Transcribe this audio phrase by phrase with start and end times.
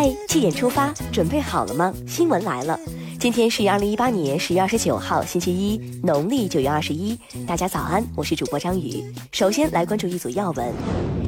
[0.00, 1.92] 嗨，七点出发，准备好了吗？
[2.06, 2.78] 新闻来了，
[3.18, 7.18] 今天是二零一八年十月二十九号，星期一，农历九月二十一。
[7.48, 9.02] 大家早安，我是主播张宇。
[9.32, 10.72] 首先来关注一组要闻。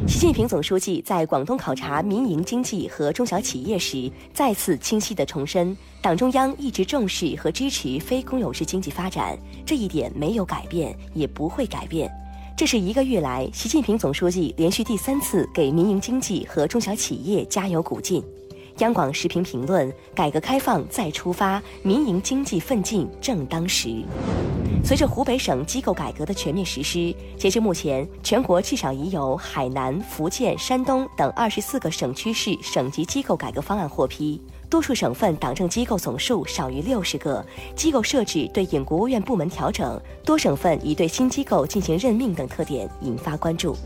[0.07, 12.09] 习近平总书记在广东考察民营经济和中小企业时，再次清晰地重申，党中央一直重视和支持非公有制经济发展，这一点没有改变，也不会改变。
[12.57, 18.23] 这是一个月来，习近平总书记连续第三次给民营经济和中小企业加油鼓劲。
[18.81, 24.03] 央广时评评论：改革开放再出发，民营经济奋进正当时。
[24.83, 34.41] 随着湖北省机构改革的全面实施，截至目前，全国至少已有海南、福建、山东等二十四个省区市省级机构改革方案获批。
[34.71, 37.45] 多数省份党政机构总数少于六十个，
[37.77, 43.77] 机构设置对应国务院部门调整，多省份已对新机构进行任命等特点引发关注。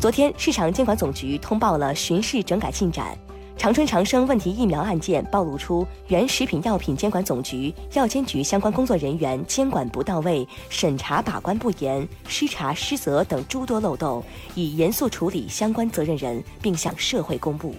[0.00, 3.16] 昨天，市场监管总局通报了巡视整改进展。
[3.56, 14.22] 长春长生问题疫苗案件暴露出原食品药品监管总局、药监局相关工作人员监管不到位、审查把关不严、失察失责等诸多漏洞，
[14.54, 17.74] 已严肃处理相关责任人，并向社会公布。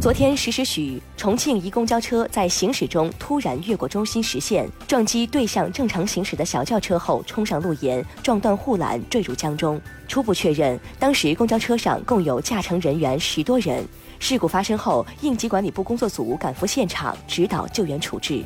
[0.00, 9.78] 昨天十时许，重庆一公交车在行驶中突然越过中心实线，撞击对向正常行驶的小轿车后冲上路沿，撞断护栏，坠入江中。
[10.08, 13.86] 初步确认，当时公交车上共有驾乘人员十多人。
[14.18, 18.42] 事故发生后，应急管理部工作组赶赴现场指导救援处置。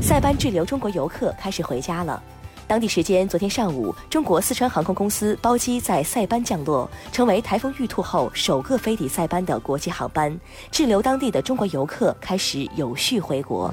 [0.00, 2.22] 塞班滞留中国游客开始回家了。
[2.66, 10.34] 当地时间昨天上午，中国四川航空公司包机在塞班降落，成为台风玉兔后首个飞抵塞班的国际航班。
[10.70, 13.72] 滞留当地的中国游客开始有序回国。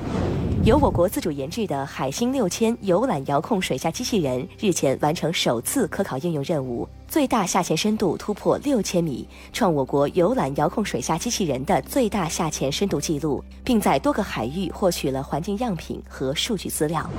[0.64, 17.10] 由我国自主研制的海星六千游览遥控水下机器人日前完成首次科考应用任务，最大下潜深度突破六千米，创我国游览遥控水下机器人的最大下潜深度记录，并在多个海域获取了环境样品和数据资料。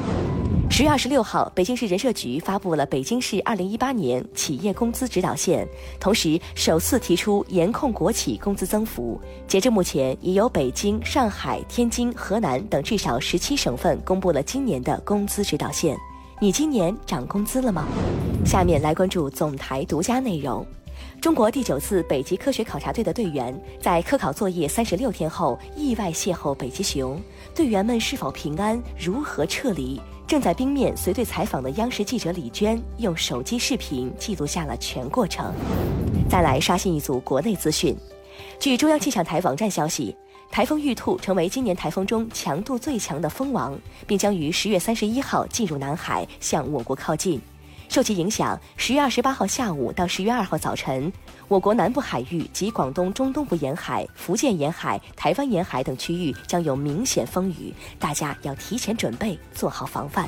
[0.74, 5.68] 十月二十六号，北京市人社局发布了北京市二零一八年企业工资指导线，
[6.00, 9.20] 同时首次提出严控国企工资增幅。
[9.46, 15.94] 截至目前，已有北京、上海、天津、河南等至少十七省份公布了今年的工资指导线。
[16.40, 17.86] 你今年涨工资了吗？
[18.42, 20.66] 下面来关注总台独家内容。
[21.20, 27.20] 中国第九次北极科学考察队的队员在科考作业三十六天后意外邂逅北极熊，
[27.54, 28.82] 队员们是否平安？
[28.98, 30.00] 如何撤离？
[30.32, 35.52] 正在冰面随队采访的央视记者李娟用手机视频记录下了全过程。
[36.26, 37.94] 再来刷新一组国内资讯。
[38.58, 40.16] 据中央气象台网站消息，
[40.50, 47.38] 台风玉兔成为今年台风中强度最强的风王，并将于十月三十一号进入南海，向我国靠近。
[47.92, 51.12] 受其影响，十月二十八号下午到十月二号早晨，
[51.46, 60.26] 我国南部海域及广东中东部沿海、福建沿海、台湾沿海等区域将有明显风雨，大家要提前准备，做好防范。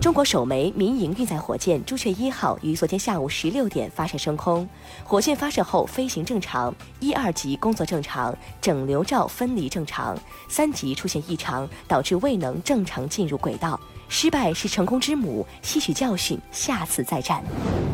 [0.00, 4.68] 中国首枚民营运载火箭“朱雀一号”于昨天下午十六点发射升空，
[5.02, 10.16] 火箭发射后飞行正常，一二级工作正常，整流罩分离正常，
[10.48, 13.80] 三级出现异常，导致未能正常进入轨道。
[14.14, 17.42] 失败是成功之母，吸取教训，下次再战。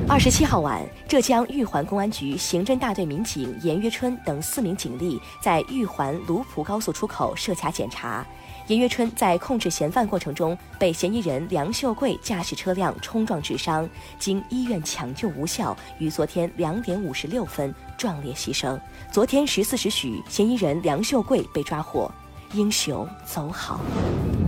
[0.09, 8.27] 二十七号晚，浙江玉环公安局刑侦大队民警严约春等四名警力在玉环卢浦高速出口设卡检查。
[8.67, 18.77] 严约春在控制嫌犯过程中，被嫌疑人梁秀贵驾驶车辆冲撞致伤，经医院抢救无效，于昨天两点五十六分壮烈牺牲。
[19.13, 22.11] 昨天十四时许，嫌疑人梁秀贵被抓获。
[22.53, 23.81] 英雄走好。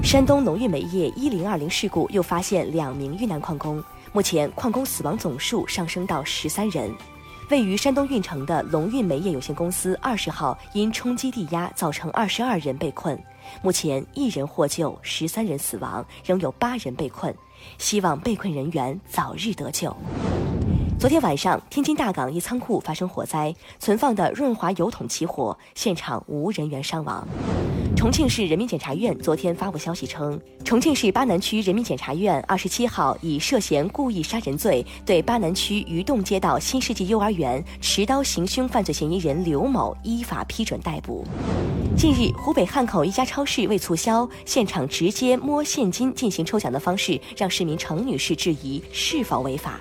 [0.02, 6.90] 山东农运煤业一零二零事故又发现两名遇难矿工，目前矿工死亡总数上升到十三人。
[7.50, 13.20] 位于山东运城的龙运煤业有限公司二十号因冲击地压造成二十二人被困，
[13.60, 17.34] 目前一人获救，十三人死亡，仍有八人被困，
[17.76, 19.94] 希望被困人员早日得救。
[20.98, 27.26] 昨天晚上，天津大港一仓库发生火灾，存放的润滑油桶起火，现场无人员伤亡。
[28.00, 41.26] 重庆市人民检察院昨天发布消息称，重庆市巴南区人民检察院二十七号以涉嫌故意杀人罪，对巴南区鱼洞街道新世纪幼儿园持刀行凶犯罪嫌疑人刘某依法批准逮捕。
[41.94, 49.78] 近日，湖北汉口一家超市为促销，现场直接摸现金进行抽奖的方式，让市民程女士质疑是否违法。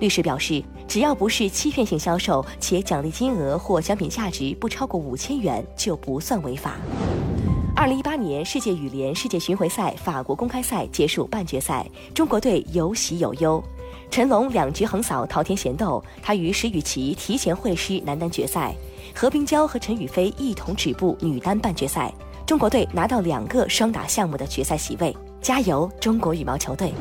[0.00, 6.76] 律师表示，只要不是欺骗性销售，且奖励金额或奖品价值不超过五千元，就不算违法。
[7.80, 13.62] 二零一八年世界羽联世界巡回赛法国公开赛结束半决赛，中国队有喜有忧。
[14.10, 18.74] 陈龙两局横扫桃田贤斗，他与石宇奇提前会师男单决赛。
[19.14, 22.12] 何冰娇和陈雨菲一同止步女单半决赛。
[22.44, 26.92] 中国队拿到两个双打项目的决赛席位，加油，中国羽毛球队！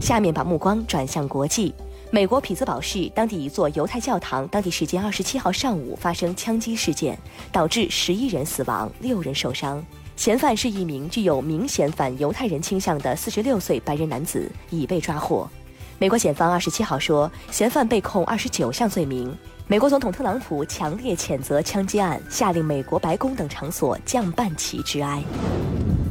[0.00, 1.72] 下面把目光转向国际。
[2.14, 7.18] 美国匹兹堡市当地一座犹太教堂，当地时间二十七号上午发生枪击事件，
[7.50, 9.84] 导致十一人死亡，六人受伤。
[10.14, 15.50] 嫌犯是一名具有明显反犹太人倾向的四十六岁白人男子，已被抓获。
[15.98, 19.36] 美国检方二十七号说，嫌犯被控二十九项罪名。
[19.66, 25.20] 美国总统特朗普强烈谴责枪击案，下令美国白宫等场所降半旗致哀。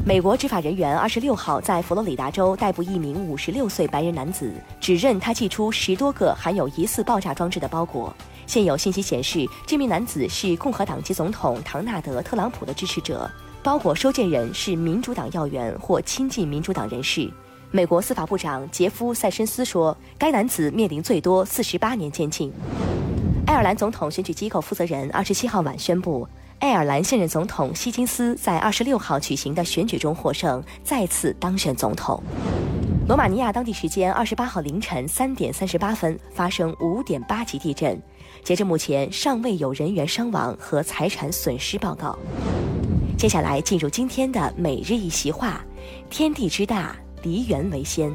[0.06, 4.52] 美国执法人员二十六号在佛罗里达州逮捕一名五十六岁白人男子，
[4.82, 8.14] 指认他寄出十多个含有疑似爆炸装置的包裹。
[8.46, 13.32] 现有信息显示，这名男子是共和党籍总统唐纳德·特朗普的支持者，
[13.64, 17.32] 包裹收件人是民主党要员或亲近民主党人士。
[17.72, 22.52] 美国司法部长杰夫·塞申斯说，该男子面临最多四十八年监禁。
[23.48, 26.28] 爱尔兰总统选举机构负责人二十七号晚宣布。
[26.64, 32.24] 爱尔兰现任总统希金斯在二十六号举行的选举中获胜，再次当选总统。
[33.06, 38.02] 罗马尼亚当地时间二十八号凌晨三点三十八分发生五点八级地震，
[38.46, 42.18] 截至目前尚未有人员伤亡和财产损失报告。
[43.18, 45.62] 接下来进入今天的每日一席话：
[46.10, 48.10] 天地之大，梨园为先。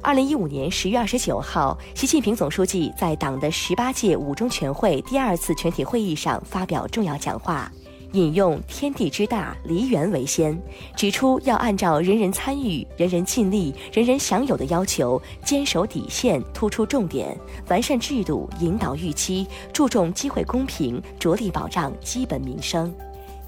[0.00, 7.70] 二零一五年十月二十九号，习近平总书记在党的十八届五中全会第二次全体会议上发表重要讲话，
[8.12, 10.56] 引用“天地之大，梨园为先”，
[10.96, 17.36] 指出要按照人人参与、人人尽力、人人享有的要求，坚守底线，突出重点，
[17.68, 22.94] 完善制度，引导预期，注重机会公平，着力保障基本民生。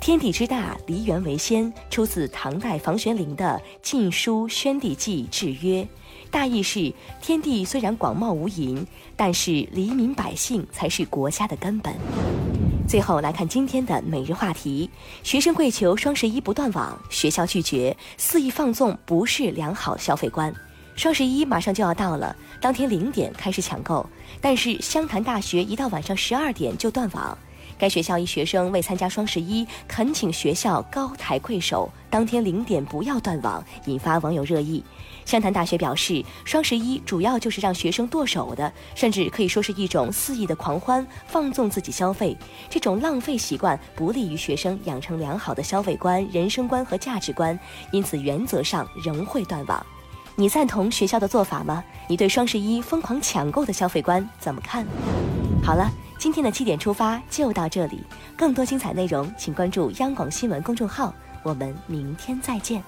[0.00, 5.82] 天地之大，梨园为先，出自唐代房玄龄的《晋书·宣帝纪制曰》。
[6.30, 8.86] 大意是：天地虽然广袤无垠，
[9.16, 11.92] 但是黎民百姓才是国家的根本。
[12.88, 14.88] 最后来看今天的每日话题：
[15.22, 20.54] 学生跪求双十一不断网，学校拒绝，肆意放纵不是良好消费观。
[20.96, 24.04] 双十一马上就要到了，当天零点开始抢购，
[24.40, 27.36] 但是湘潭大学一到晚上十二点就断网。
[27.80, 34.84] 该学校一学生为参加双十一，恳请学校高抬贵手，当天零点不要断网，引发网友热议。
[35.24, 42.36] 湘潭大学表示，双十一主要就是让学生剁手的，甚至可以说是一种肆意的狂欢，放纵自己消费。
[42.68, 47.58] 这种浪费习惯不利于学生养成良好的消费观、人生观和价值观，
[47.92, 49.86] 因此原则上仍会断网。
[50.36, 51.82] 你赞同学校的做法吗？
[52.08, 54.84] 你对双十一疯狂抢购的消费观怎么看？
[55.64, 55.90] 好了。
[56.20, 58.04] 今天的七点出发就到这里，
[58.36, 62.84] 更多精彩内容请关注央广新闻公众号，我们明天再见。